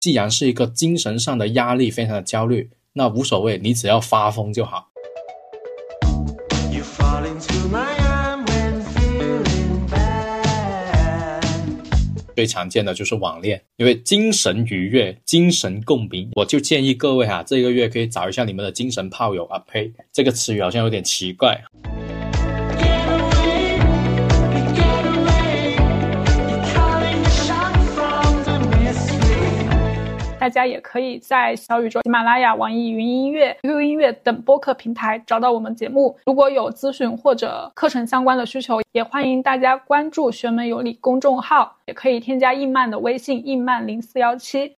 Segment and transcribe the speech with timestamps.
[0.00, 4.88] 既然是一个精神上的压力，非常的焦虑，那无所谓，你只要发疯就好。
[12.34, 19.58] 最常见的就是网恋，因为精神愉悦、精神共鸣，我就建议各位哈，这个月可以找一下你们的精神炮友啊。
[19.70, 21.62] 呸，这个词语好像有点奇怪。
[30.40, 36.16] 大家也可以在小宇宙、喜马拉雅、网易云音乐、QQ 音乐等播客平台找到我们节目。
[36.24, 44.74] 如果有咨询或者课程相关的需求，也欢迎大家关注“学门有理”公众号，也可以添加印曼的微信“印曼零四幺七”。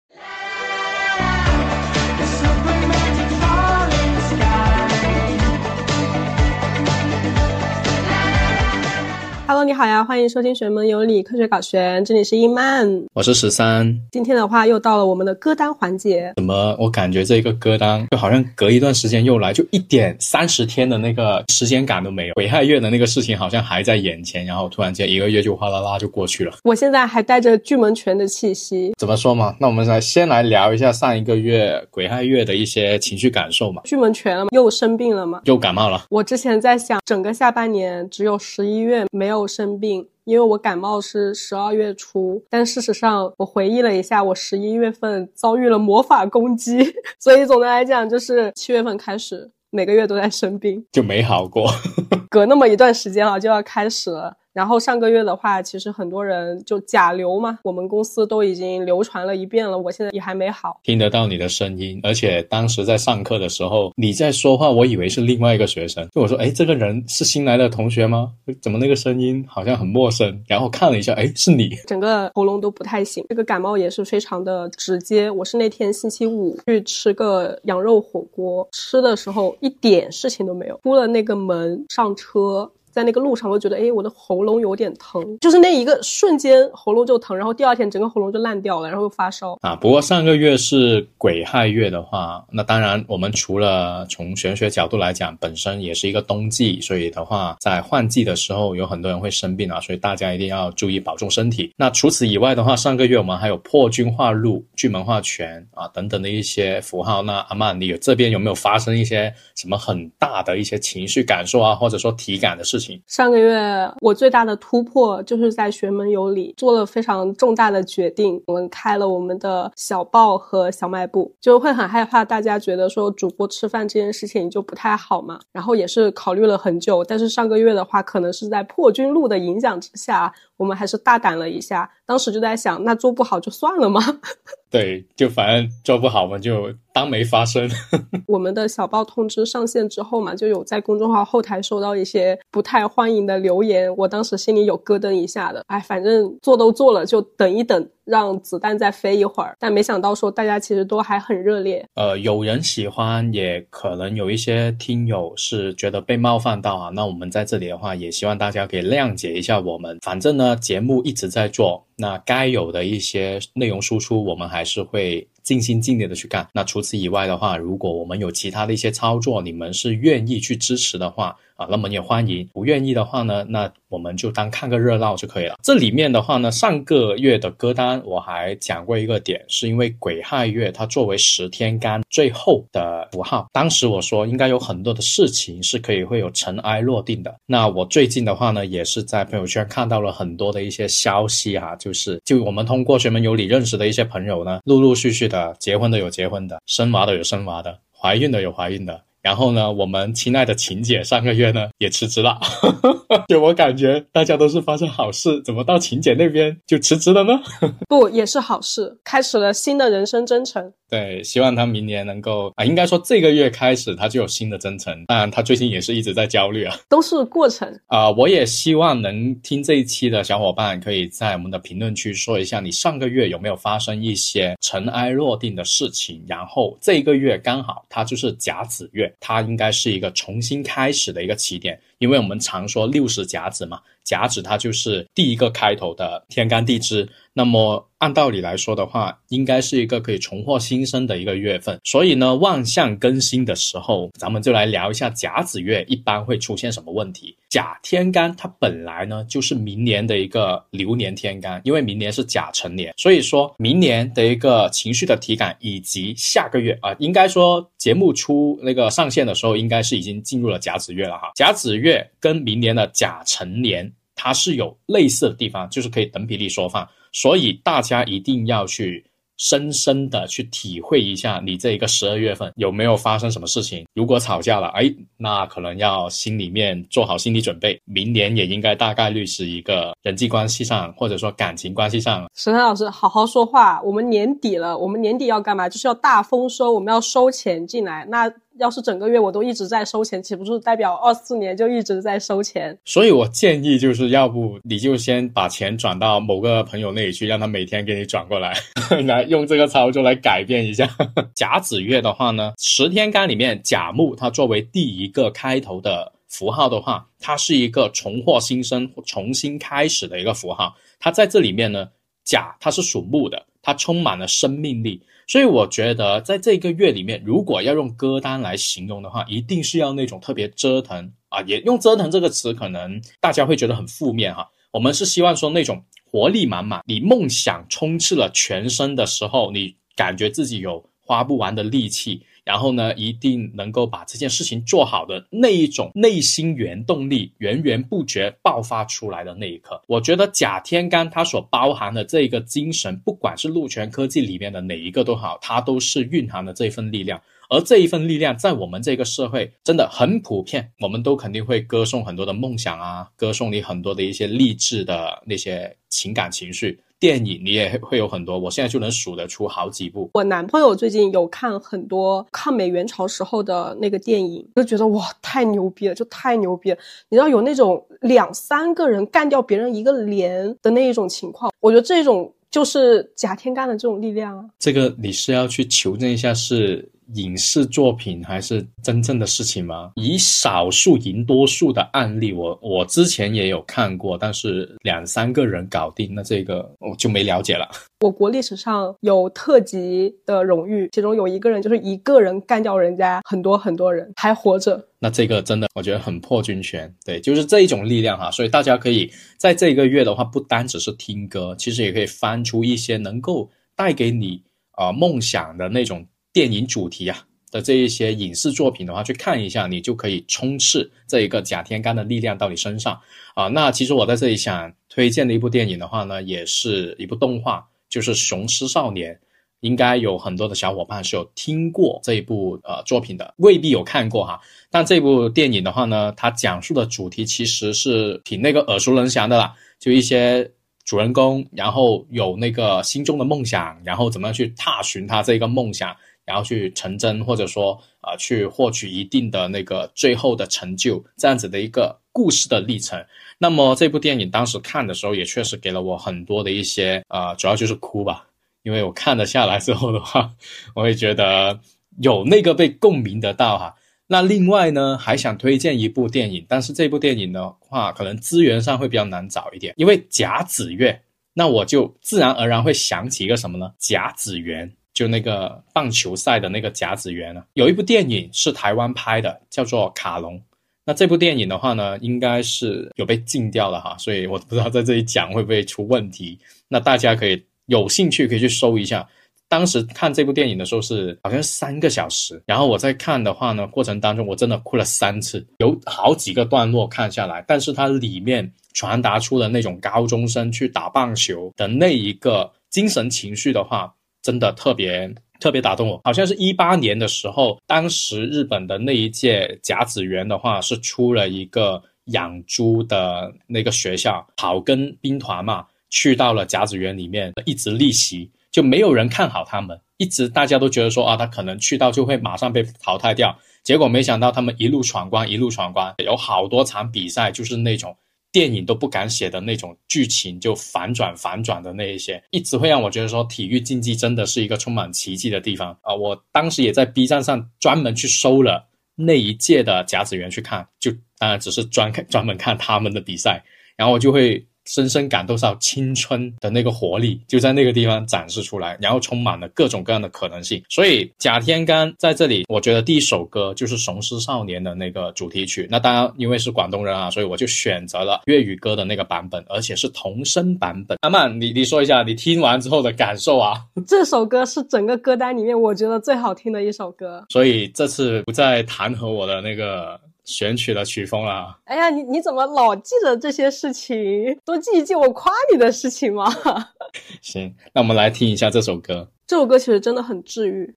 [9.52, 13.86] Hello，你好呀，欢迎收听《学门有理科学搞玄》，这里是伊曼，我是十三。
[14.10, 16.32] 今天的话又到了我们的歌单环节。
[16.38, 16.74] 怎么？
[16.80, 22.34] 我感觉这个歌单就好像隔一段时间又来，就一点三十天的那个时间感都没有。
[22.36, 26.54] 癸亥月的那个事情好像还在眼前，然后突然间一个月就哗啦啦就过去了。
[26.64, 28.94] 我现在还带着巨门拳的气息。
[28.98, 29.54] 怎么说嘛？
[29.60, 33.82] 那我们来先来聊一下上一个月癸亥月的一些情绪感受嘛。
[33.84, 34.50] 巨门拳了吗？
[34.54, 35.42] 又生病了吗？
[35.44, 36.06] 又感冒了。
[36.10, 40.08] 我之前在想，整个下半年只有十一月没有生病。
[40.24, 51.68] 因为我感冒是十二月初，但事实上我回忆了一下，我十一月份遭遇了魔法攻击， 所以总的来讲就是七月份开始每个月都在生病，就没好过。
[52.30, 54.38] 隔那么一段时间啊，就要开始了。
[54.54, 68.32] 然后上个月的话，其实很多人就甲流嘛，我们公司都已经流传了一遍了，我现在也还没好，听得到你的声音，而且当时在上课的时候你在说话，我以为是另外一个学生，就我说，哎，这个人是新来的同学吗？
[68.62, 70.44] 怎么那个声音好像很陌生？
[70.48, 75.32] 然后看了一下，哎，是你，整个喉咙都不太行，这个感冒也是非常的直接。
[75.32, 82.70] 我是那天星期五去吃个羊肉火锅，吃的时候一点事情都没有，出了那个门上车。
[82.92, 89.76] 在那个路上，我觉得，哎，我的喉咙有点疼，就是那一个瞬间喉咙就疼，然后第二天整个喉咙就烂掉了，然后又发烧啊。
[89.76, 101.72] 不过上个月是癸亥月的话，那当然我们除了从玄学角度来讲，本身也是一个冬季，所以的话在换季的时候有很多人会生病啊，所以大家一定要注意保重身体。
[101.78, 107.22] 那除此以外的话，上个月我们还有破军化禄、巨门化权啊等等的一些符号。
[107.22, 112.81] 那阿曼，你这边有没有发生一些什么很大的一些情绪感受啊，或者说体感的事？
[113.08, 125.40] 上个月我最大的突破就是在学门有礼做了非常重大的决定，我们开了我们的小报和小卖部，就会很害怕大家觉得说主播吃饭这件事情就不太好嘛。
[125.52, 131.90] 然后也是考虑了很久，但是上个月的话，可能是在破军路的影响之下，我们还是大胆了一下。
[132.12, 134.02] 当时就在想，那做不好就算了吗？
[134.70, 137.70] 对，就反正做不好嘛，就当没发生。
[138.28, 145.64] 我们的小报通知上线之后嘛，就有在公众号后台收到一些不太欢迎的留言，我当时心里有咯噔一下的。
[145.68, 147.90] 哎，反正做都做了，就等一等。
[148.06, 151.86] 让子弹再飞一会儿，但没想到说大家其实都还很热烈。
[151.96, 156.90] 呃，有人喜欢，也可能有一些听友是觉得被冒犯到啊。
[156.90, 159.98] 那我们在这里的话，也希望大家可以谅解一下我们。
[160.02, 166.48] 反正呢，节目一直在做，那该有的一些内容输出，我们还是会尽心尽力的去干。
[166.54, 171.36] 那除此以外的话，如果我们有其他的一些操作，你们是愿意去支持的话。
[171.62, 172.48] 啊，那么也欢迎。
[172.54, 175.56] 不愿意的话呢，那我们就当看个热闹就可以了。
[175.62, 187.36] 这里面的话呢，上个月的歌单我还讲过一个点，是因为癸亥月它作为十天干最后的符号，当时我说应该有很多的事情是可以会有尘埃落定的。
[187.46, 199.00] 那我最近的话呢，也是在朋友圈看到了很多的一些消息哈，就是就我们通过学门有理认识的一些朋友呢，陆陆续续的结婚的有结婚的，生娃的有生娃的，怀孕的有怀孕的。
[199.22, 202.40] 然后呢，我们亲爱的晴姐上个月呢也辞职了，
[203.30, 207.40] 就我感觉大家都是发生好事，怎么到晴姐那边就辞职了呢？
[207.88, 210.74] 不，也是好事，开始了新的人生征程。
[210.92, 215.06] 对，希望他明年能够啊，应该说这个月开始他就有新的征程。
[215.06, 218.12] 当然，他最近也是一直在焦虑啊，都是过程啊。
[218.12, 226.22] 我也希望能听这一期的小伙伴，可以在我们的评论区说一下，你上个月有没有发生一些尘埃落定的事情？
[226.28, 231.80] 然后这个月刚好它就是甲子月，它应该是一个重新开始的一个起点。
[232.00, 233.80] 因为我们常说六十甲子嘛，
[234.12, 237.08] 甲子它就是第一个开头的天干地支。
[237.34, 241.80] 那么按道理来说的话，应该是一个可以重获新生的一个月份。
[241.86, 247.34] 所以呢，万象更新的时候，咱们就来聊一下甲子月一般会出现什么问题。
[247.48, 261.32] 甲天干它本来呢就是明年的一个流年天干，因为明年是甲辰年，所以说明年的一个情绪的体感以及下个月啊，应该说节目出那个上线的时候，应该是已经进入了甲子月了哈。
[261.36, 263.90] 甲子月跟明年的甲辰年
[264.24, 266.88] 它是有类似的地方，就是可以等比例缩放。
[267.12, 269.04] 所以大家一定要去
[269.38, 273.84] 深深的去体会一下，你这一个十二月份有没有发生什么事情？
[273.96, 282.30] 如果吵架了，哎，那可能要心里面做好心理准备，明年也应该大概率是一个人际关系上或者说感情关系上。
[282.36, 283.82] 石涛老师，好好说话。
[283.82, 285.68] 我们年底了，我们年底要干嘛？
[285.68, 288.06] 就是要大丰收，我们要收钱进来。
[288.08, 288.32] 那。
[288.60, 292.78] 要是整个月我都一直在收钱，岂不是代表二四年就一直在收钱？
[292.86, 298.54] 所以我建议就是要不你就先把钱转到某个朋友那里去，让他每天给你转过来，
[299.06, 300.88] 来用这个操作来改变一下。
[301.34, 310.76] 甲子月的话呢，十天干里面甲木它作为第一个开头的符号的话，它是一个重获新生、重新开始的一个符号。
[311.00, 311.88] 它在这里面呢，
[312.24, 315.02] 甲它是属木的，它充满了生命力。
[315.32, 321.42] 所以我觉得，在这个月里面，如果要用歌单来形容的话，一定是要那种特别折腾啊！
[321.44, 324.46] 也用“折腾”这个词，可能大家会觉得很负面哈。
[324.72, 332.22] 我们是希望说那种活力满满，你梦想充斥了全身的时候，你感觉自己有花不完的力气。
[332.44, 347.22] 然后呢，一定能够把这件事情做好的那一种内心原动力源源不绝爆发出来的那一刻，我觉得甲天干它所包含的这个精神，不管是陆权科技里面的哪一个都好，它都是蕴含的这一份力量。
[347.50, 356.80] 而这一份力量在我们这个社会真的很普遍，我们都肯定会歌颂很多的梦想啊，歌颂你很多的一些励志的那些情感情绪。
[357.02, 360.08] 电影你也会有很多，我现在就能数得出好几部。
[360.14, 366.78] 我男朋友最近有看很多抗美援朝时候的那个电影，就觉得哇，太牛逼了，就太牛逼了。
[367.10, 374.46] 你知道有那种两三个人干掉别人一个连的那一种情况，我觉得这种就是甲天干的这种力量啊。
[374.60, 376.88] 这个你是要去求证一下是。
[377.16, 379.92] 影视作品还是真正的事情吗？
[379.96, 387.70] 以少数赢多数的案例，我我之前也有看过，但是两三个人搞定，那这个我就没了解了。
[388.00, 396.92] 我国历史上有特级的荣誉，其中有一个人就是一个人干掉人家很多很多人还活着，那这个真的我觉得很破军权。
[397.06, 404.42] 对，就是这一种力量哈，所以大家可以在这个月的话，不单只是听歌，其实也可以翻出一些能够带给你
[404.72, 406.06] 啊梦想的那种。
[406.34, 412.98] 电影主题啊的这一些影视作品的话，去看一下，你就可以充斥这一个甲天干的力量到你身上
[413.36, 413.50] 啊。
[413.50, 419.14] 那其实我在这里想推荐的一部电影的话呢，也是一部动画，就是《雄狮少年》，
[419.60, 424.40] 应该有很多的小伙伴是有听过这一部呃作品的，未必有看过哈。
[424.70, 430.50] 但这部电影的话呢，它讲述的主题其实是挺那个耳熟能详的啦，就一些
[430.86, 435.94] 主人公，然后有那个心中的梦想，然后怎么样去踏寻他这个梦想。
[436.32, 443.04] 然后去成真，或者说啊，去获取一定的那个最后的成就，这样子的一个故事的历程。
[443.38, 448.26] 那么这部电影当时看的时候，也确实给了我很多的一些啊，主要就是哭吧，
[448.64, 450.32] 因为我看了下来之后的话，
[450.74, 451.60] 我会觉得
[452.00, 453.76] 有那个被共鸣得到哈。
[454.08, 461.02] 那另外呢，还想推荐一部电影，但是这部电影的话，可能资源上会比较难找一点，因为甲子月，
[461.34, 463.72] 那我就自然而然会想起一个什么呢？
[463.78, 464.72] 甲子园。
[465.02, 470.38] 就那个棒球赛的那个甲子园呢，有一部电影是台湾拍的，叫做《卡隆》。
[470.86, 476.38] 那这部电影的话呢，应该是有被禁掉了哈，所以我不知道在这里讲会不会出问题。
[476.68, 479.10] 那大家可以有兴趣可以去搜一下。
[479.50, 493.92] 当时看这部电影的时候是好像三个小时，然后我在看的话呢，过程当中我真的哭了三次，有好几个段落看下来，但是它里面传达出的那种高中生去打棒球的那一个精神情绪的话。
[494.22, 517.96] 真的特别特别打动我，好像是一八年的时候，当时日本的那一届甲子园的话是出了一个养猪的那个学校，草根兵团嘛，去到了甲子园里面一直逆袭，就没有人看好他们，一直大家都觉得说啊，他可能去到就会马上被淘汰掉，结果没想到他们一路闯关，一路闯关，有好多场比赛就是那种。
[518.32, 525.94] 电影都不敢写的那种剧情，就反转反转的那一些，一直会让我觉得说体育竞技真的是一个充满奇迹的地方啊！
[525.94, 533.44] 我当时也在 B 站上专门去搜了那一届的甲子园去看，就当然只是专看专门看他们的比赛。
[533.76, 534.46] 然后我就会。
[534.72, 540.64] 深深感受到青春的那个活力，就在那个地方展示出来，然后充满了各种各样的可能性。
[540.70, 545.68] 所以贾天干在这里，我觉得第一首歌就是《雄狮少年》的那个主题曲。
[545.70, 550.98] 那当然，因为是广东人啊，所以我就选择了粤语歌的那个版本，而且是童声版本。
[551.02, 553.56] 阿曼，你你说一下你听完之后的感受啊？
[553.86, 557.26] 这首歌是整个歌单里面我觉得最好听的一首歌。
[557.30, 560.00] 所以这次不再弹劾我的那个。
[560.32, 561.60] 选取了曲风了。
[561.66, 564.40] 哎呀，你你怎么老记着这些事情？
[564.46, 566.34] 多记一记我夸你的事情嘛。
[567.22, 569.12] 行，那我们来听一下这首歌。
[569.28, 570.74] 这首歌其实真的很治愈。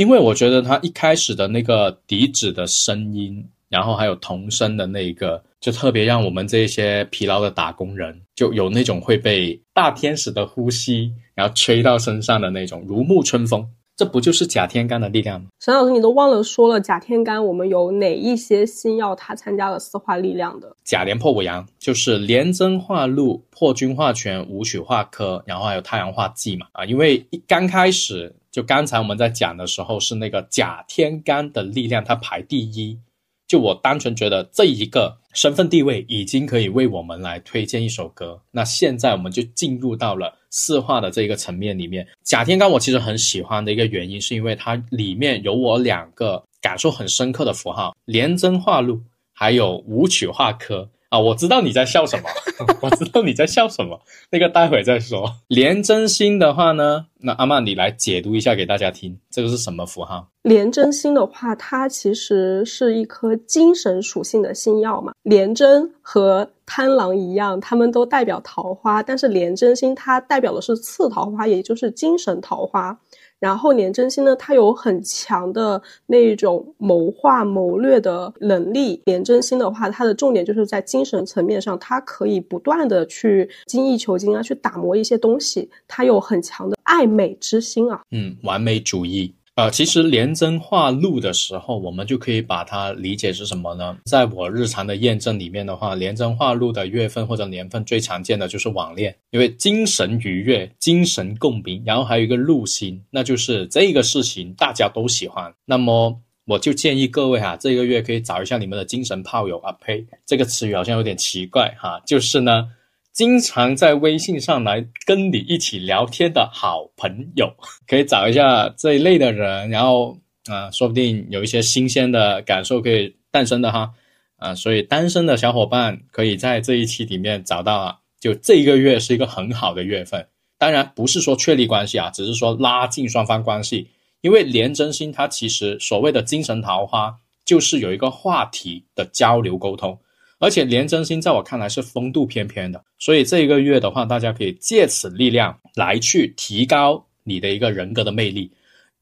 [0.00, 13.68] 因为我觉得他一开始的那个笛子的声音，然后还有童声的那一个，就特别让我们这些疲劳的打工人，就有那种会被大天使的呼吸，然后吹到身上的那种如沐春风。
[13.94, 15.48] 这不就是甲天干的力量吗？
[15.60, 20.74] 沈老师，你都忘了说了，甲天干我们有哪一些星耀它参加了四化力量的？
[20.82, 26.68] 甲连破五阳，就是连真化禄、破军化权、武曲化科，然后还有太阳化忌嘛。
[26.72, 28.34] 啊，因为一刚开始。
[28.50, 32.98] 就刚才我们在讲的时候，是那个甲天干的力量，它排第一。
[33.46, 38.40] 就我单纯觉得这一个身份地位已经可以为我们来推荐一首歌。
[38.52, 42.06] 那现在我们就进入到了四化的这个层面里面。
[42.22, 49.00] 甲天干我其实很喜欢的一个原因，是因为它里面有我两个感受很深刻的符号：廉贞化禄，
[49.32, 50.88] 还有武曲化科。
[51.10, 52.28] 啊，我知道你在笑什么，
[52.80, 54.00] 我知道你在笑什么，
[54.30, 55.28] 那个待会再说。
[55.48, 60.28] 廉贞星的话呢，那阿曼你来解读一下给大家听，这个是什么符号？
[60.42, 65.12] 廉贞星的话，它其实是一颗精神属性的星耀嘛。
[65.24, 72.96] 廉贞和贪狼一样，他们都代表桃花，但是廉贞星它代表的是次桃花，也就是精神桃花。
[73.40, 79.02] 然后廉贞星呢，它有很强的那种谋划谋略的能力。
[79.06, 85.68] 廉贞星的话，它的重点就是在精神层面上，它可以不断的去精益求精啊，去打磨一些东西。
[85.88, 89.34] 它有很强的爱美之心啊，嗯，完美主义。
[89.60, 93.98] 呃，其实廉贞化禄的时候，我们就可以把它理解是什么呢？
[94.06, 105.52] 在我日常的验证里面的话，廉贞化禄的月份或者年份最常见的就是网恋，因为精神愉悦、精神共鸣，然后还有一个禄星，那就是这个事情大家都喜欢。
[105.66, 112.66] 那么我就建议各位哈，这个月可以找一下你们的精神炮友啊呸，这个词语好像有点奇怪哈，就是呢。
[113.12, 117.52] 经常在微信上来跟你一起聊天的好朋友，
[117.86, 123.90] 可以找一下这一类的人，然后啊，说不定有一些新鲜的感受可以诞生的哈，
[124.36, 130.26] 啊，所以单身的小伙伴可以在这一期里面找到啊，就这一个月是一个很好的月份，
[130.56, 133.88] 当然不是说确立关系啊，只是说拉近双方关系，
[134.20, 137.14] 因为连真心它其实所谓的精神桃花，
[137.44, 139.98] 就是有一个话题的交流沟通。
[140.40, 148.50] 而且廉贞星在我看来是风度翩翩的，所以这一个月的话，大家可以借此力量来去提高你的一个人格的魅力。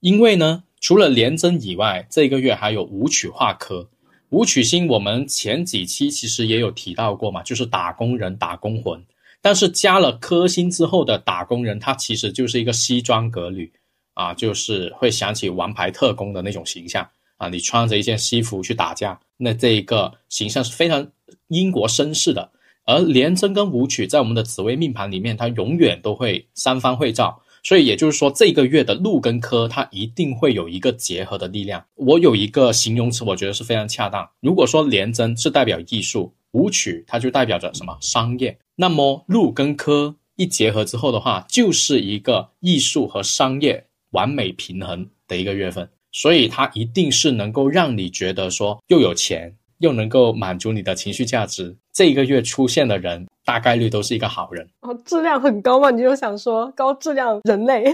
[0.00, 3.88] 因为呢，除了廉贞以外，这个月还有武曲化科。
[4.30, 9.00] 武曲星我们前几期其实也有提到过嘛，就是打工人、打工魂。
[9.40, 13.72] 但是加了科星之后的打工人，他其实就是一个西装革履
[14.14, 21.08] 啊，就是会想起王牌特工的那种形象啊，你穿着一件西服去打架，那这一个形象是非常。
[21.48, 22.52] 英国绅士的，
[22.84, 31.84] 而廉贞跟武曲在我们的紫微命盘里面，它永远都会三方会照，所以也就是说，这个月的禄跟科，它一定会有一个结合的力量。
[31.96, 34.28] 我有一个形容词，我觉得是非常恰当。
[34.40, 49.54] 如果说廉贞是代表艺术，武曲它就代表着什么商业，那么禄跟科一结合之后的话，就是一个艺术和商业完美平衡的一个月份，所以它一定是能够让你觉得说又有钱。
[49.78, 55.90] 又能够满足你的情绪价值，这一个月出现的人大概率都是一个好人哦，质量很高嘛？
[55.90, 57.84] 你就想说高质量人类？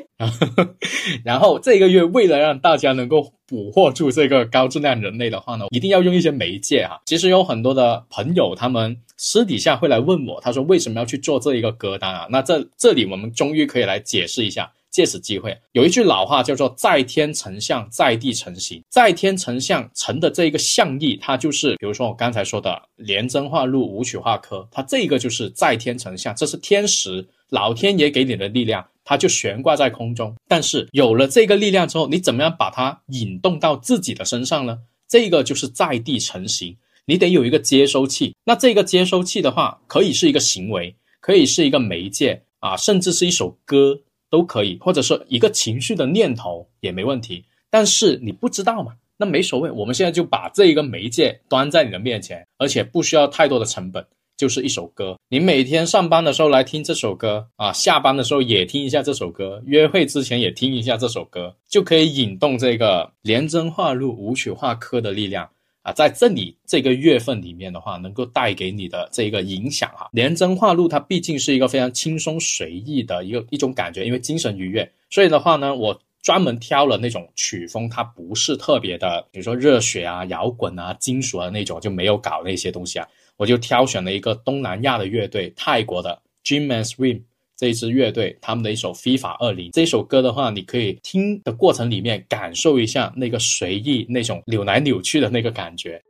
[1.25, 7.01] 然后这一个月为了让大家能够捕获住这个高质量人类的话呢，一定要用一些媒介哈。
[7.07, 12.27] 其实有很多的朋友他们私底下会来问我，他说为什么要去做这一个歌单啊？
[12.31, 14.71] 那这这里我们终于可以来解释一下。
[14.95, 18.81] 借此机会，有一句老话叫做“在天成象，在地成形”。
[18.89, 30.33] 在天成象成的这一个象意，它就是比如说我刚才说的廉贞化禄、武曲化科，它这个就是在天成象，这是天时老天爷给你的力量，它就悬挂在空中。
[30.47, 34.79] 但是有了这个力量之后，你怎么样把它引动到自己的身上呢？
[35.09, 38.33] 这个就是在地成形，你得有一个接收器。
[38.45, 43.99] 那这个接收器的话，可以是一个行为，可以是一个媒介啊，甚至是一首歌。
[44.35, 49.71] 都可以，或者说一个情绪的念头也没问题，但是你不知道嘛，那没所谓。
[49.71, 54.05] 我们现在就把这一个媒介端在你的面前，而且不需要太多的成本，
[54.37, 55.17] 就是一首歌。
[55.29, 65.49] 你每天上班的时候来听这首歌啊，下班的时候也听一下这首歌，约会之前也听一下这首歌，就可以引动这个连贞化禄、武曲化科的力量。
[65.85, 87.21] 啊，在这里这个月份里面的话，能够带给你的这个影响哈，连真化禄它毕竟是一个非常轻松随意的一个一种感觉，因为精神愉悦，所以的话呢，我专门挑了那种曲风，它不是特别的，比如说热血啊、摇滚啊、金属啊那种，就没有搞那些东西啊，我就挑选了一个东南亚的乐队，泰国的 Jim and Swim。
[87.57, 96.03] 这一支乐队他们的一首《FIFA 二零》这首歌的话，你可以听的过程里面感受一下那个随意、那种扭来扭去的那个感觉。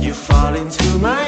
[0.00, 1.23] You fall into my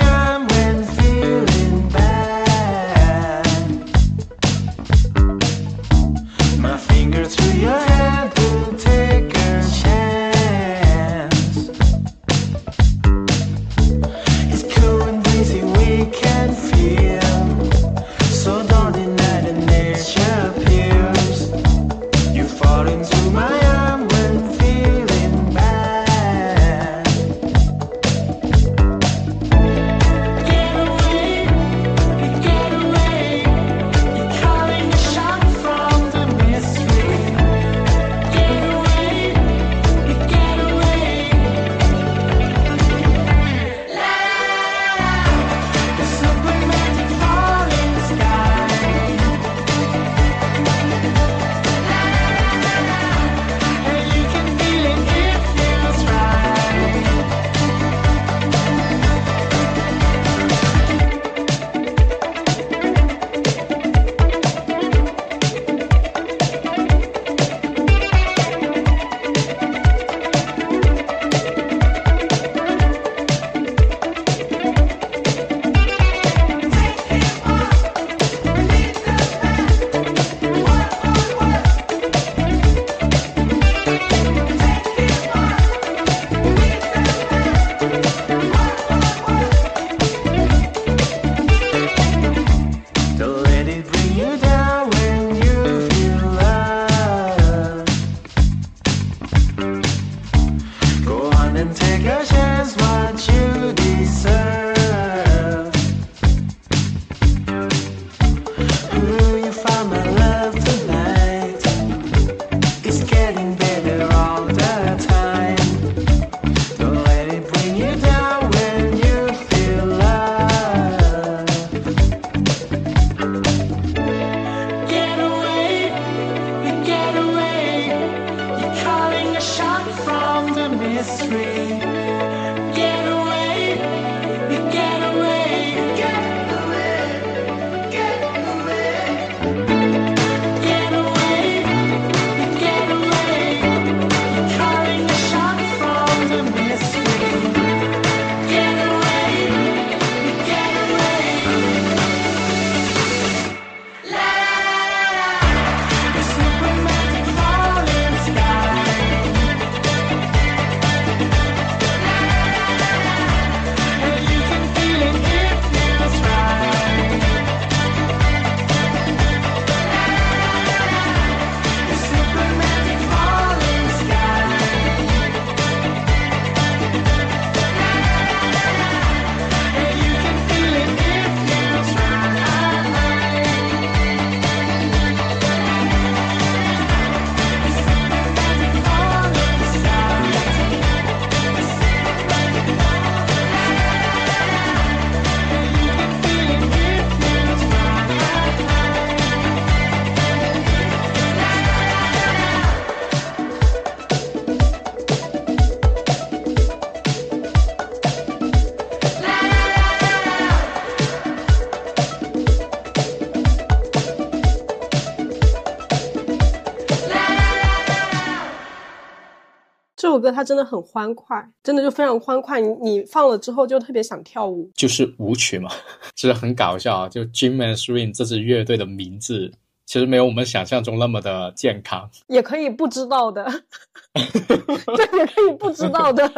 [220.26, 222.60] 歌它真的很欢快，真的就非常欢快。
[222.60, 224.68] 你你放了之后就特别想跳舞。
[224.74, 225.70] 就是舞曲嘛，
[226.16, 227.08] 其 实很搞笑啊。
[227.08, 229.52] 就 Jim and Swing 这支乐队的名字，
[229.84, 232.10] 其实没有我们想象中那么的健康。
[232.26, 233.44] 也可以不知道的，
[234.12, 236.28] 对，也可以不知道的。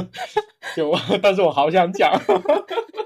[0.76, 0.92] 就，
[1.22, 2.12] 但是我好想讲。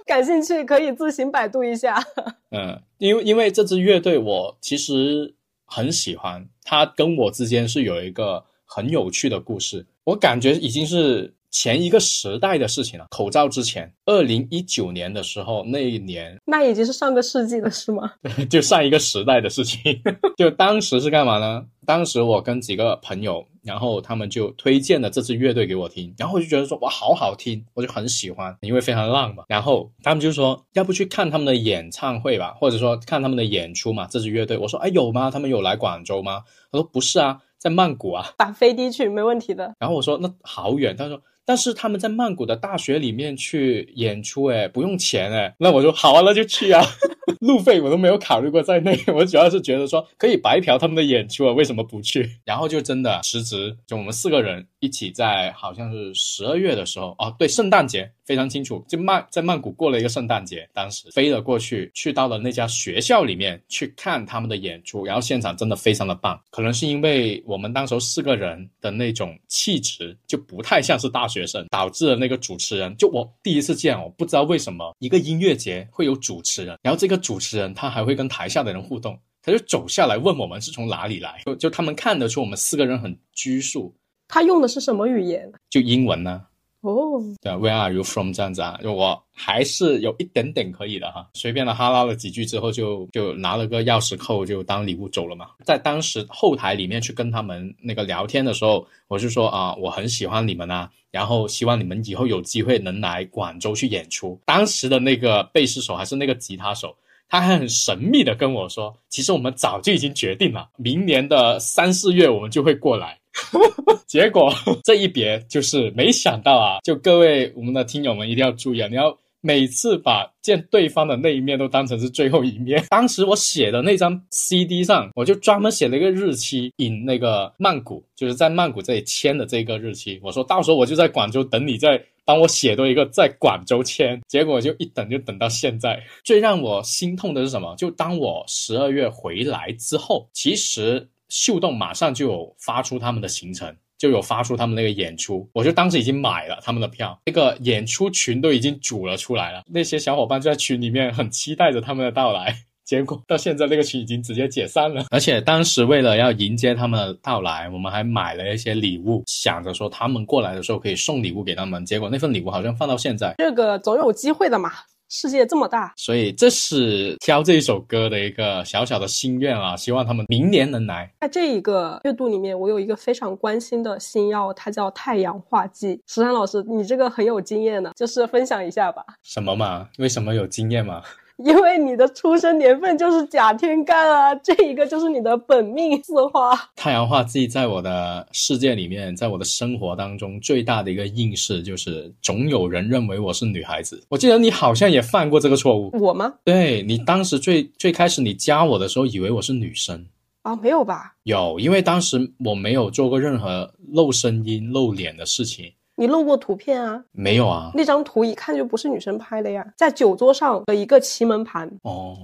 [0.04, 2.02] 感兴趣可以自行百度一下。
[2.50, 5.34] 嗯，因为因为这支乐队我其实
[5.64, 9.86] 很喜欢，它跟我之间是有一个很有趣的故事。
[10.06, 13.06] 我感觉已经是前一个时代的事情了。
[13.10, 18.12] 口罩之前，二零一九年的时候，那一年那已经是上个世纪了，是吗？
[18.48, 19.80] 就上一个时代的事情。
[20.38, 21.64] 就当时是干嘛呢？
[21.84, 29.42] 当时我跟几个朋友，然后他们就推荐了这支乐队给我听，然后我就觉得说哇，好好听，我就很喜欢，因为非常浪嘛。
[29.48, 34.06] 然后他们就说要不去看他们的演唱会吧，或者说看他们的演出嘛。
[34.08, 35.32] 这支乐队，我说哎有吗？
[35.32, 36.42] 他们有来广州吗？
[36.70, 38.24] 他说不是啊，在曼谷啊。
[38.38, 39.74] 打飞的去没问题的。
[39.80, 45.54] 然后我说那好远，他说但是他们在曼谷的大学里面去演出，哎，不用钱哎。
[45.58, 46.84] 那我说好啊，那就去啊，
[47.40, 52.28] 路费我都没有考虑过在内，我主要是觉得说可以白嫖他们的演出啊，为什么不去？
[52.44, 79.18] 然后就真的辞职，就我们四个人一起在好像是十二月的时候，哦，对，圣诞节非常清楚，就曼在曼谷过了一个圣诞节，当时飞了过去，去到了那家学校里面去看他们的演出，然后现场真的非常的棒，可能是因为我们当时候四个人的那种气质就不太像是大学生，导致了那个主持人，就我第一次见，我不知道为什么一个音乐节会有主持人，然后这个主持人他还会跟台下的人互动。
[79.42, 83.94] 他就走下来问我们是从哪里来，就就他们看得出我们四个人很拘束，
[84.26, 85.52] 他用的是什么语言？
[85.70, 86.42] 就英文呢、
[86.86, 88.32] 哦，对，Where are you from？
[88.32, 95.48] 这样子啊，就我还是有一点点可以的哈，随便的哈拉了几句之后就，就拿了个钥匙扣就当礼物走了嘛。
[95.64, 104.40] 在当时后台里面去跟他们那个聊天的时候，我就说啊，我很喜欢你们啊，然后希望你们以后有机会能来广州去演出。
[104.44, 106.94] 当时的那个贝斯手还是那个吉他手。
[107.28, 113.18] 他还很神秘的跟我说，其实我们早就已经决定了，明年的三四月我们就会过来。
[114.06, 114.52] 结果
[114.84, 122.84] 这一别就是没想到啊，就各位我们的听友们一定要注意啊，你要每次把见对方的那一面都当成是最后一面。
[122.88, 130.18] 当时我写的那张 CD 上，我就专门写了一个日期，引那个曼谷，就是在曼谷这里签的这个日期。
[130.22, 134.20] 我说到时候我就在广州等你，再帮我写多一个在广州签。
[134.26, 136.02] 结果就一等就等到现在。
[136.24, 137.72] 最让我心痛的是什么？
[137.76, 143.74] 就当我十二月回来之后，其实秀动马上就有发出他们的行程。
[143.98, 152.54] 就有发出他们那个演出，我就当时已经买了他们的票，那个演出群都已经组了出来了，那些小伙伴就在群里面很期待着他们的到来。
[152.84, 161.82] 结果到现在那个群已经直接解散了，而且当时为了要迎接他们的到来，我们还买了一些礼物，想着说他们过来的时候可以送礼物给他们。
[161.86, 164.72] 结果那份礼物好像放到现在，这个总有机会的嘛。
[165.08, 171.10] 世界这么大，所以这是挑这一首歌的一个小小的心愿啊，希望他们明年能来。
[171.20, 176.00] 在这一个月度里面，我有一个非常关心的新药，它叫太阳化剂。
[176.06, 179.04] 石山老师，你这个很有经验呢，就是分享一下吧。
[179.22, 179.88] 什么嘛？
[179.98, 181.02] 为什么有经验嘛？
[181.44, 186.58] 因为你的出生年份就是甲天干啊，这一个就是你的本命四化。
[186.74, 194.02] 太阳化忌在我的世界里面，在我的生活当中最大的一个应试就是，总有人认为我是女孩子。
[194.08, 196.32] 我记得你好像也犯过这个错误，我吗？
[196.42, 200.06] 对你当时最最开始你加我的时候，以为我是女生。
[200.40, 201.16] 啊，没有吧？
[201.24, 207.02] 有，因为当时我没有做过任何露声音、露脸的事情，你露过图片啊？
[207.12, 207.70] 没有啊。
[207.74, 211.70] 那张图一看就不是女生拍的呀，在酒桌上的一个奇门盘。
[211.82, 212.16] 哦，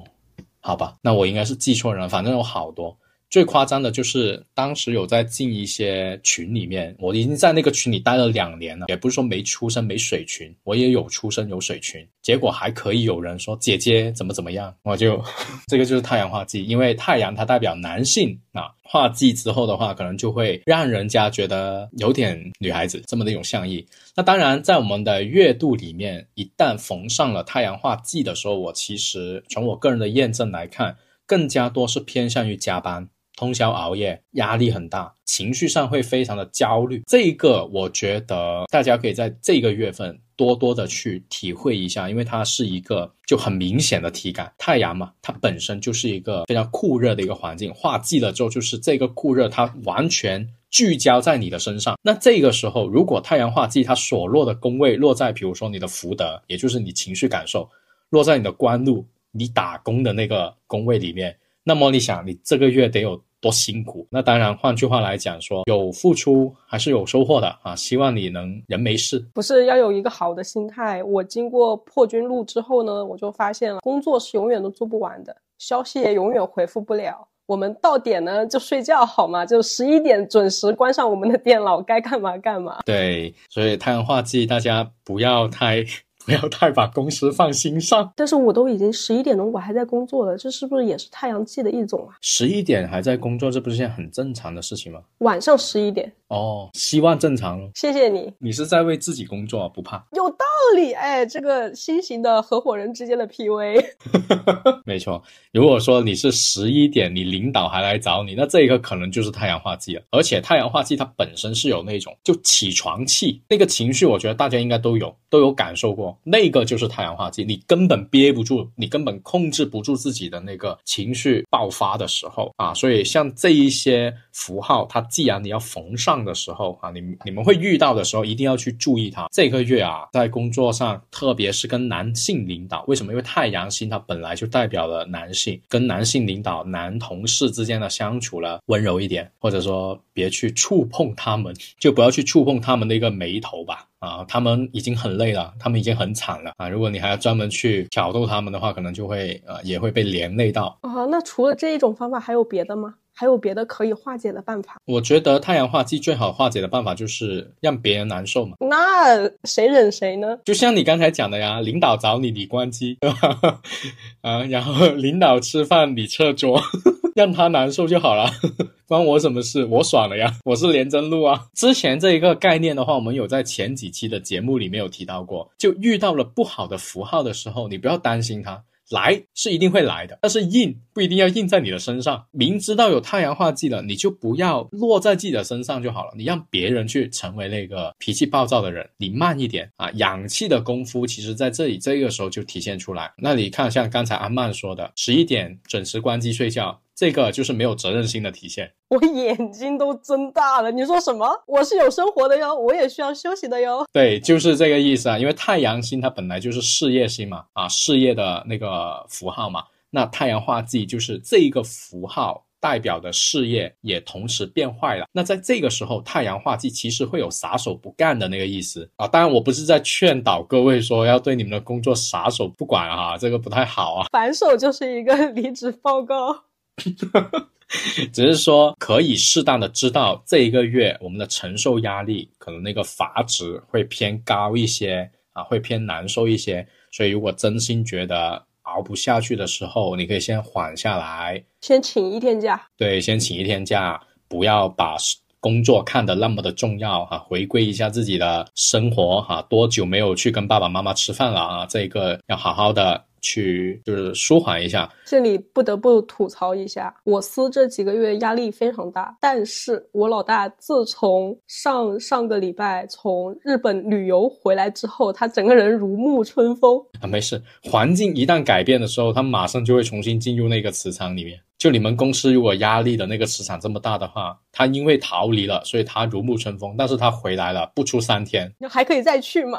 [0.60, 2.96] 好吧，那我应该是记错人了，反正有好多。
[3.32, 15.18] 最夸张的就是当时有在进一些群里面，我已经在那个群里待了两年了，也不是说没出生没水群，我也有出生有水群，结果还可以有人说姐姐怎么怎么样，我就
[15.66, 23.82] 这个就是太阳化忌，因为太阳它代表男性啊，化忌之后的话，可能就会让人家觉得有点女孩子这么的一种象意。
[24.14, 33.08] 那当然，在我们的月度里面，一旦逢上了太阳化忌的时候，我其实从我个人的验证来看，更加多是偏向于加班。
[33.42, 37.02] 通宵熬夜，压力很大，情绪上会非常的焦虑。
[37.08, 44.52] 这个我觉得大家可以在这个月份多多的去体会一下，因为它是一个就很明显的体感。
[44.58, 51.98] 太阳嘛，它本身就是一个非常酷热的一个环境，化忌了之后，就是这个酷热它完全聚焦在你的身上。
[52.00, 57.68] 那这个时候，如果太阳化忌它所落的宫位落在，比如说你的福德，也就是你情绪感受，
[58.08, 61.36] 落在你的官禄，你打工的那个宫位里面。
[61.64, 64.06] 那么你想，你这个月得有多辛苦？
[64.08, 67.74] 那当然，换句话来讲说，有付出还是有收获的啊！
[67.74, 69.18] 希望你能人没事。
[69.34, 71.02] 不是要有一个好的心态。
[71.02, 77.26] 我经过破军路之后呢，我就发现了，工作是永远都做不完的，消息也永远回复不了。
[77.46, 79.44] 我们到点呢就睡觉好吗？
[79.46, 82.78] 就十一点准时关上我们的电脑，该干嘛干嘛。
[82.86, 85.84] 对，所以太阳化忌，大家不要太
[86.26, 88.12] 不要太把公司放心上。
[88.16, 92.16] 但是我都已经十一点钟，我还在工作了，这是不是也是太阳系的一种啊？
[92.20, 95.00] 十一点还在工作，这不是件很正常的事情吗？
[95.18, 97.70] 晚上十一点，哦，希望正常咯。
[97.74, 100.04] 谢谢你，你是在为自己工作，不怕。
[100.12, 100.44] 有道
[100.76, 100.92] 理。
[100.92, 103.84] 哎，这个新型的合伙人之间的 PUA，
[104.86, 110.02] 没错，如果说你是十一点，你领导还来找你，那这个可能就是太阳化忌了。
[110.10, 122.74] 而且太阳化忌它本身是有那种就起床气，那个情绪，我觉得大家应该都有都有感受过，那个就是太阳化忌，你根本憋不住，你根本控制不住自己的那个情绪爆发的时候啊。
[122.74, 129.28] 所以像这一些符号，它既然你要缝上的时候啊，你你们会遇到的时候，一定要去注意它。
[129.32, 133.12] 这个月啊，在工作上，特别是跟男性领导，为什么？
[133.12, 143.86] 因为太阳星它本来就代表了男性，跟男性领导、男同事之间的相处了温柔一点，或者说别去触碰他们， 就不要去触碰他们的一个眉头吧。
[143.98, 146.68] 啊，他们已经很累了，他们已经很惨了啊！
[146.68, 150.76] 如果你还要专门去挑逗他们的话，可能就会呃也会被连累到。
[150.80, 152.96] 啊，那除了这一种方法，还有别的吗？
[153.22, 154.78] 还有别的可以化解的办法？
[154.84, 158.56] 我觉得太阳化忌最好化解的办法就是让别人难受嘛。
[158.58, 160.36] 那谁忍谁呢？
[160.44, 163.60] 就像你刚才讲的呀，领导找你，你关机，对吧？
[164.22, 166.60] 啊，然后领导吃饭，你撤桌，
[167.14, 168.28] 让他难受就好了，
[168.88, 169.64] 关我什么事？
[169.66, 171.46] 我爽了呀，我是连真路啊。
[171.54, 178.60] 之前这一个概念的话，我们有在前几期的节目里面有提到过，就遇到了不好的符号的时候，你不要担心它。
[178.92, 182.24] 来是一定会来的，但是印不一定要印在你的身上。
[182.30, 186.12] 明知道有太阳化忌了，你就不要落在自己的身上就好了。
[186.16, 189.90] 你让别人去成为那个脾气暴躁的人，你慢一点啊。
[189.92, 193.10] 氧气的功夫，其实在这里这个时候就体现出来。
[193.16, 198.70] 那你看，像刚才阿曼说的，十一点准时关机睡觉，这个就是没有责任心的体现。
[198.88, 200.70] 我眼睛都睁大了。
[200.70, 201.26] 你说什么？
[201.48, 203.84] 我是有生活的哟，我也需要休息的哟。
[203.92, 205.18] 对，就是这个意思啊。
[205.18, 209.64] 因为太阳星它本来就是事业星嘛，啊，事业的那个符号嘛。
[209.90, 215.06] 那太阳化忌就是这一个符号代表的事业也同时变坏了。
[215.10, 219.08] 那在这个时候，太阳化忌其实会有撒手不干的那个意思啊。
[219.08, 224.06] 当然，我不是在劝导各位说要对你们的工作撒手不管啊，这个不太好啊。
[224.12, 226.44] 反手就是一个 离职报告。
[228.12, 236.66] 只是说可以适当的知道这一个月我们的承受压力可能那个阀值会偏高一些啊，会偏难受一些。
[236.90, 242.62] 所以如果真心觉得熬不下去的时候，你可以先缓下来，先请一天假。
[242.76, 244.96] 对，先请一天假，不要把
[245.40, 251.66] 工作看得那么的重要哈、回归一下自己的生活哈、多久没有去跟爸爸妈妈吃饭了啊？
[251.66, 254.92] 这个要好好的去就是舒缓一下。
[255.06, 266.78] 这里不得不吐槽一下，我司这几个月压力非常大，但是我老大自从上上个礼拜从日本旅游回来之后，他整个人如沐春风。
[267.00, 271.40] 啊，没事，环境一旦改变的时候，他马上就会重新进入那个磁场里面。
[271.58, 279.58] 就你们公司如果压力的那个磁场这么大的话，他因为逃离了，所以他如沐春风，但是他回来了，不出三天，还可以再去吗？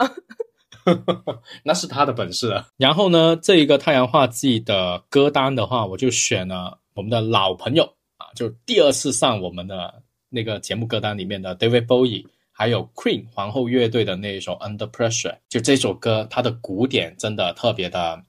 [1.64, 2.68] 那是他的本事了。
[2.78, 7.84] 然后呢，这一个太阳画季的歌单的话，我就选了我们的老朋友
[8.18, 15.38] 啊，就第二次上我们的那个节目歌单里面的 David Bowie，还有 Queen 皇后乐队的那一首 Under Pressure。
[15.50, 18.24] 就这首歌，它的鼓点真的特别的，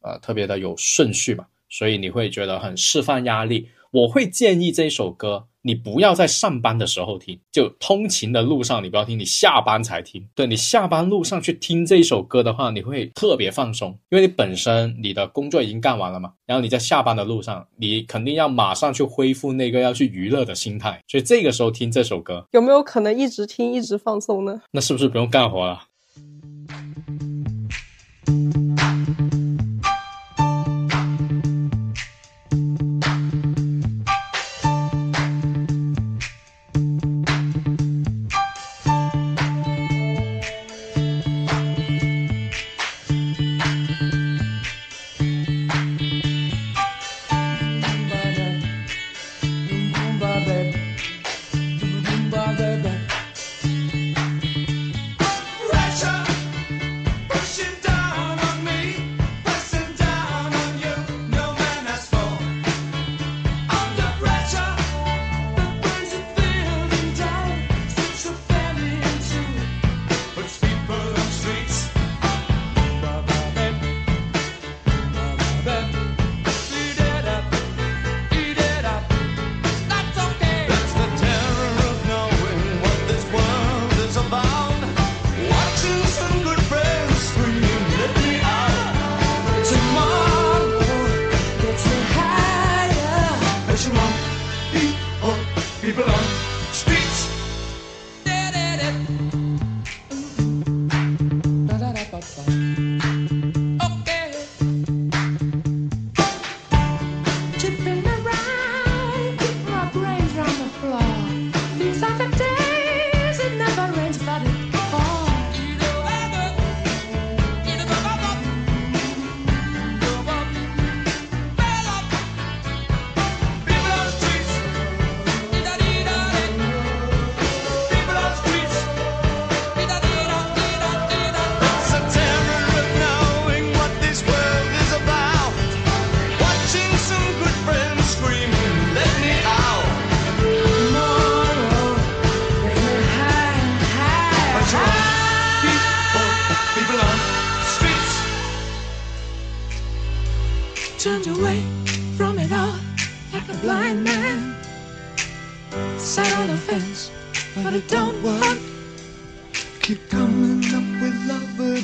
[0.00, 3.68] 呃，特别的有顺序嘛，所以你会觉得很释放压力。
[3.90, 10.26] 我会建议这首歌，你不要在上班的时候听，就通勤的路上你不要听，你下班才听。
[10.34, 24.62] 对你下班路上去听这首歌的话，你会特别放松，因为你本身你的工作已经干完了嘛，然后你在下班的路上，你肯定要马上去恢复那个要去娱乐的心态，所以这个时候听这首歌，有没有可能一直听一直放松呢？
[24.70, 25.82] 那是不是不用干活了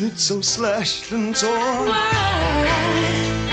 [0.02, 1.88] it's so slashed and torn.
[1.88, 3.45] Why?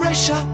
[0.00, 0.38] Russia，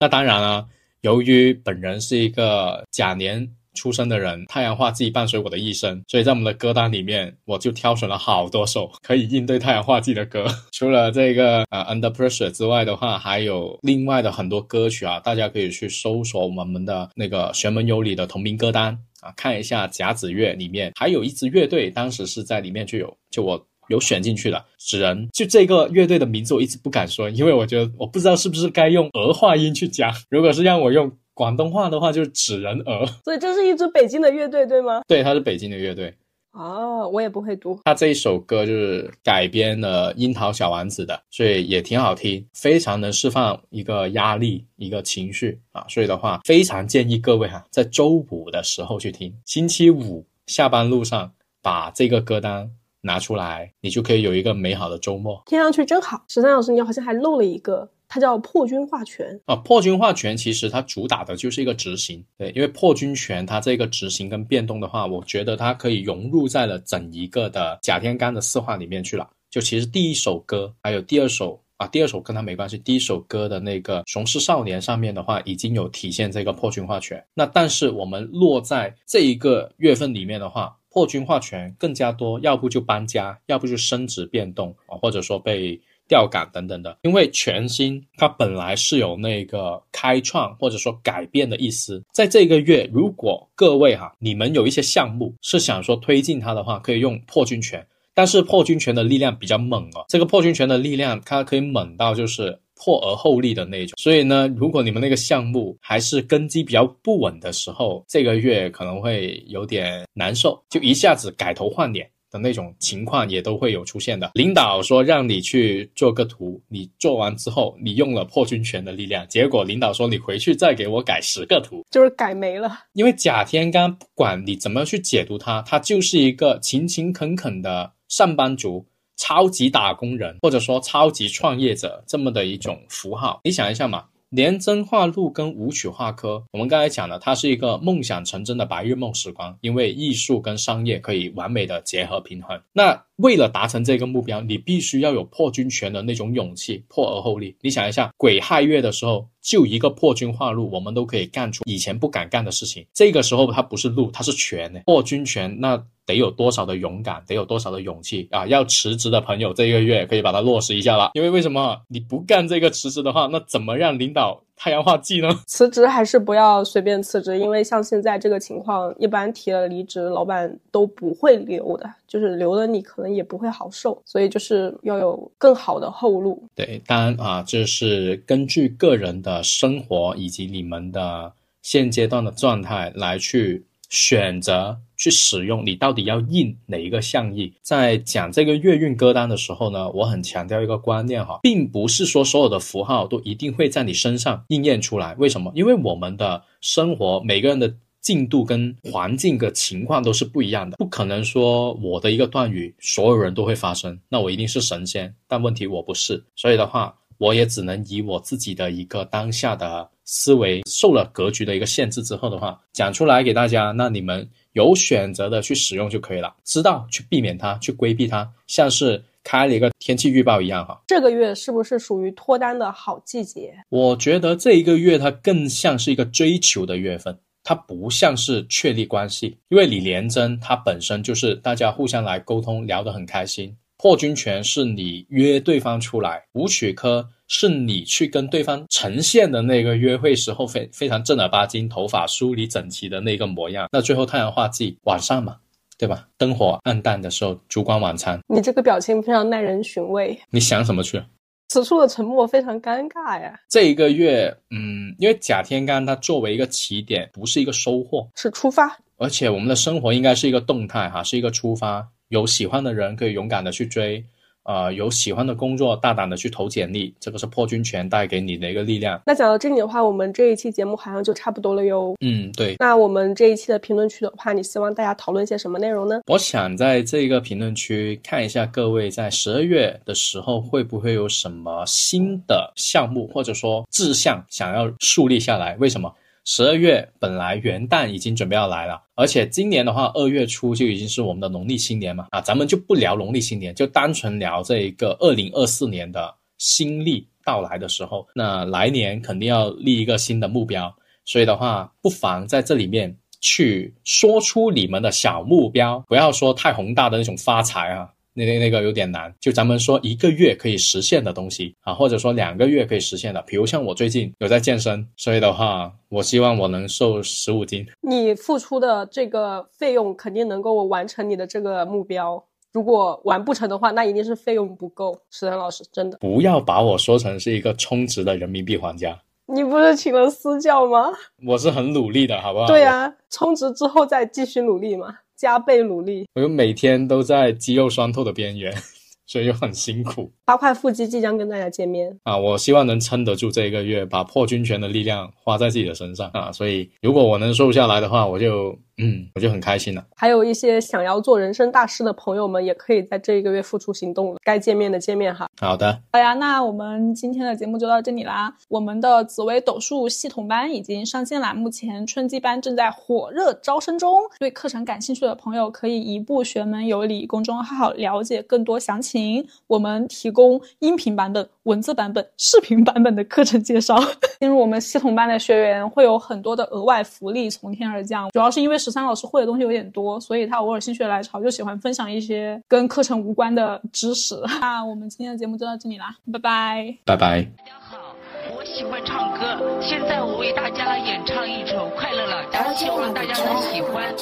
[0.00, 0.68] 那当然了，
[1.02, 3.57] 由于本人是一个假年。
[3.78, 10.46] 出生的人，太阳化忌伴随我的一生，所以在我们的歌单里面，我就挑选了好多首 可以应对太阳化忌的歌。
[10.72, 23.64] 除了这个呃 Under Pressure 之外的话，还有另外的很多歌曲啊，大家可以去搜索我们的那个玄门有理的同名歌单啊，看一下甲子乐里面还有一支乐队，当时是在里面就有，就我。
[23.88, 30.12] 有选进去的纸人，就这个乐队的名字我一直不敢说，因为我觉得我不知道是不是该用儿化音去讲。
[30.28, 33.06] 如果是让我用广东话的话，就是纸人儿。
[33.24, 35.02] 所以这是一支北京的乐队，对吗？
[35.06, 36.12] 对，它是北京的乐队。
[36.50, 37.78] 哦，我也不会读。
[37.84, 45.86] 它这一首歌就是改编了《樱桃小丸子》的，所以也挺好听，非常能释放一个压力、一个情绪啊。
[45.88, 51.30] 所以的话，非常建议各位哈，在周五的时候去听，星期五下班路上
[51.62, 52.68] 把这个歌单
[53.02, 56.24] 拿出来，你就可以有一个美好的周末听上去真好。
[56.26, 59.38] 十三老师，你好像还漏了一个，它叫破军化权。
[59.44, 59.54] 啊。
[59.56, 69.28] 破军化权其实它主打的就是一个执行，对，因为破军权它这个执行跟变动的话，我觉得它可以融入在了整一个的甲天干的四化里面去了。
[69.50, 71.62] 就其实第一首歌还有第二首。
[71.78, 72.76] 啊，第二首跟它没关系。
[72.78, 77.24] 第一首歌的那个《雄狮少年》上面的话，已经有体现这个破军化权。
[77.34, 86.96] 那但是我们落在这一个月份里面的话，破军化权更加多，要不就搬家，要不就升职变动啊，或者说被调岗等等的。
[87.02, 97.86] 因为全新它本来是有那个开创或者说改变的意思，在这个月，如果各位哈，你们有一些项目是想说推进它的话，可以用破军权。
[98.14, 103.94] 但是破军权的力量比较猛哦，这个破军权的力量它可以猛到就是破而后立的那种。
[103.96, 114.30] 所以呢，如果你们那个项目还是根基比较不稳的时候，这个月可能会有点难受，就一下子改头换脸的那种情况也都会有出现的。
[114.34, 122.70] 领导说让你去做个图，你做完之后，你用了破军权的力量，结果领导说你回去再给我改十个图，就是改没了。
[122.92, 127.92] 因为甲天干不管你怎么去解读他，他就是一个勤勤恳恳的。
[128.08, 128.86] 上班族、
[129.18, 134.06] 超级打工人，或者说超级创业者这么的一种符号，你想一下嘛？
[134.30, 142.60] 廉贞化禄跟武曲化科，我们刚才讲了，它是一个梦想成真的白日梦时光，因为艺术跟商业可以完美的结合平衡。
[142.74, 147.56] 那为了达成这个目标，你必须要有破军权的那种勇气，破而后立。
[147.62, 152.86] 你想一下，癸亥月的时候，就一个破军化禄，我们都可以干出以前不敢干的事情。
[152.92, 154.80] 这个时候它不是禄，它是权呢。
[154.84, 155.82] 破军权那。
[156.08, 158.46] 得有多少的勇敢，得有多少的勇气啊！
[158.46, 161.10] 要辞职的朋友，这一个月可以把它落实一下了。
[161.12, 165.28] 因为为什么你不干这个辞职的话，那怎么让领导太阳化忌呢？
[165.46, 176.42] 辞职还是不要随便辞职，因为像现在这个情况，一般提了离职，老板都不会留的，就是留了你可能也不会好受，所以就是要有更好的后路。
[176.54, 181.30] 对，当然啊，这是根据个人的生活以及你们的
[181.60, 184.78] 现阶段的状态来去选择。
[185.00, 187.54] 去使用你到底要印哪一个象意？
[187.62, 195.14] 在讲这个月运歌单的时候呢，我很强调一个观念哈，并不是说所有的符号都一定会在你身上应验出来。
[195.14, 195.52] 为什么？
[195.54, 205.14] 因为我们的生活每个人的进度跟环境的情况都是不一样的，不可能说我的一个断语所有人都会发生，那我一定是神仙。
[205.28, 213.70] 但问题我不是，所以的话，我也只能以我自己的一个当下的思维受了格局的一个限制之后的话，讲出来给大家。
[213.70, 214.28] 那你们。
[214.54, 220.82] 有选择的去使用就可以了，知道去避免它，去规避它，像是开了一个天气预报一样哈。
[220.88, 223.54] 这个月是不是属于脱单的好季节？
[223.68, 233.56] 我觉得这一个月它更像是一个追求的月份，它不像是确立关系，因为李连珍它本身就是大家互相来沟通，聊得很开心。
[233.76, 243.68] 破军权是你约对方出来，武曲科是你去跟对方呈现的那个约会时候非非常正儿八经、头发梳理整齐的那个模样。
[243.70, 245.36] 那最后太阳化忌晚上嘛，
[245.78, 246.08] 对吧？
[246.16, 248.18] 灯火暗淡的时候，烛光晚餐。
[248.26, 250.18] 你这个表情非常耐人寻味。
[250.30, 251.02] 你想什么去？
[251.50, 253.38] 此处的沉默非常尴尬呀。
[253.48, 258.76] 这一个月，嗯，因为甲天干它作为一个起点，不是一个收获，是出发。
[258.98, 261.86] 而且我们的生活应该是一个动态哈，是一个出发。
[262.08, 264.02] 有喜欢的人可以勇敢的去追，
[264.48, 268.98] 呃，有喜欢的工作大胆的去投简历，这个是破军权带给你的一个力量。
[269.04, 271.94] 那讲到这里的话，我们这一期节目好像就差不多了哟。
[272.00, 272.56] 嗯，对。
[272.58, 276.00] 那我们这一期的评论区的话，你希望大家讨论些什么内容呢？
[276.06, 285.54] 我想在这个评论区看一下各位在十二月的时候会不会有什么新的项目或者说志向想要树立下来？
[285.56, 285.94] 为什么？
[286.30, 292.08] 十二月本来元旦已经准备要来了，而且今年的话，二月初就已经是我们的农历新年嘛。
[292.10, 297.08] 啊，咱们就不聊农历新年，就单纯聊这一个二零二四年的新历。
[297.24, 300.70] 到来的时候，那来年肯定要立一个新的目标。
[301.06, 307.88] 所以的话，不妨在这里面去说出你们的小目标，不要说太宏大的那种发财啊，
[308.18, 309.14] 那那那个有点难。
[309.20, 317.64] 就咱们说一个月可以实现的东西啊，或者说两个月可以实现的，比如像我最近有在健身，所以的话，我希望我能瘦十五斤。
[317.80, 322.22] 你付出的这个费用肯定能够完成你的这个目标。
[322.52, 324.98] 如果完不成的话，那一定是费用不够。
[325.10, 330.90] 石腾老师，真的，不要把我说成是一个充值的人民币玩家，你不是请了私教吗？
[331.26, 332.46] 我是很努力的，好不好？
[332.46, 336.06] 对啊，充值之后再继续努力嘛，加倍努力。
[336.14, 338.54] 我就每天都在肌肉酸痛的边缘，
[339.04, 341.98] 所以就很辛苦八块腹肌即将跟大家见面。
[342.04, 342.16] 啊！
[342.16, 346.30] 我希望能撑得住这一个月，把破军拳的力量花在自己的身上啊！
[346.30, 349.84] 所以如果我能瘦下来的话，我就嗯，我就很开心了。
[349.96, 354.20] 还有一些想要做人生大事的朋友们，也可以在这一个月付出行动了。
[354.22, 355.28] 该见面的见面哈。
[355.40, 358.34] 好的，好呀，那我们今天的节目就到这里啦。
[358.48, 364.00] 我们的紫薇斗数系统班已经上线啦，目前春季班正在火热招生中。
[364.18, 369.26] 对课程感兴趣的朋友，可以移步玄门有礼公众号了解更多详情。
[369.46, 373.74] 我们提供音频版本、文字版本、视频版本的课程介绍。
[374.20, 384.20] 进入我们系统班的学员会有很多的额外福利从天而降，主要是因为十三老师会的东西有点多，所以他偶尔心血来潮就喜欢分享一些跟课程无关的知识。
[384.40, 386.76] 那我们今天的节目就到这里啦，拜拜。
[386.84, 387.22] 拜拜。
[387.22, 387.94] 大家好，
[388.36, 393.94] 我喜欢唱歌，现在我为大家来演唱一首《快乐老家》，希望大家能喜欢。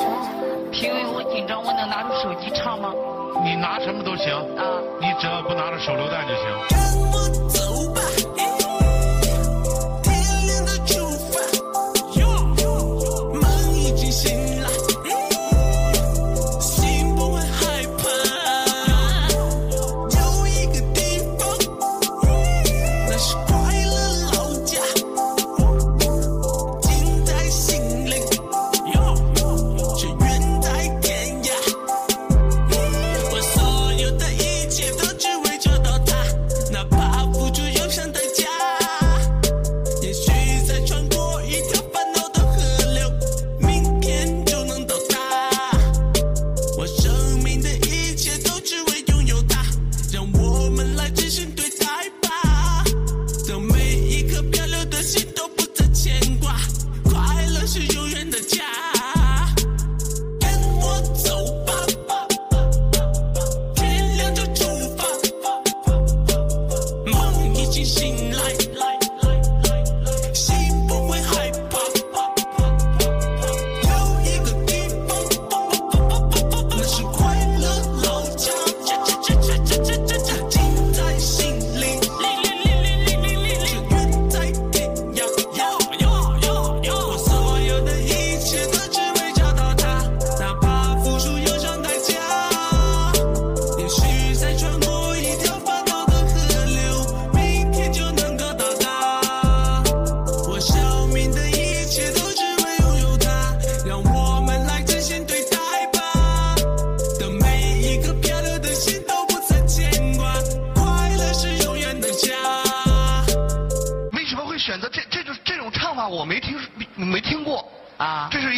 [0.72, 2.92] 评委，我紧张，我能拿出手机唱吗？
[3.44, 6.75] 你拿什么都行，啊，你只要不拿着手榴弹就行。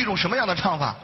[0.08, 0.96] 种什么样的唱法？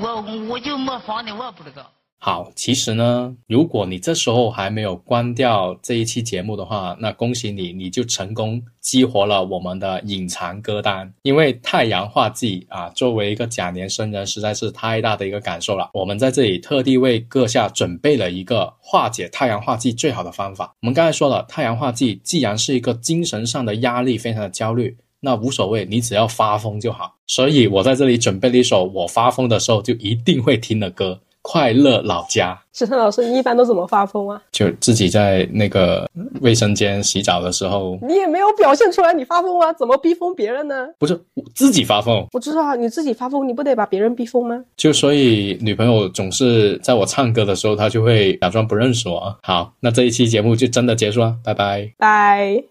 [0.00, 1.84] 我我就模仿的，我也不知道。
[2.18, 11.12] 好，其实呢，如果你这时候还没有关掉这一期节目的话，那恭喜你，你就成功激活了我们的隐藏歌单。
[11.22, 15.90] 因为太阳化忌啊，作为一个甲年生人，实在是太大的一个感受了。
[15.92, 20.72] 我们在这里特地为阁下准备了一个化解太阳化忌最好的方法。
[20.80, 24.96] 我们刚才说了，太阳化忌既然是一个精神上的压力，非常的焦虑。
[25.20, 27.14] 那无所谓，你只要发疯就好。
[27.26, 32.54] 所以我在这里准备了一首我发疯的时候就一定会听的歌，《快乐老家》。
[32.76, 34.40] 沈腾老师，你一般都怎么发疯啊？
[34.52, 36.06] 就自己在那个
[36.42, 40.86] 卫生间洗澡的时候，你也没有表现出来你发疯啊，怎么逼疯别人呢？
[40.98, 44.62] 不是我自己发疯，我知道啊，你自己发疯，你不得把别人逼疯吗？
[44.76, 49.34] 就所以女朋友总是在我唱歌的时候，她就会假装不认识我。
[49.42, 51.90] 好，那这一期节目就真的结束了，拜拜。
[51.96, 52.62] 拜。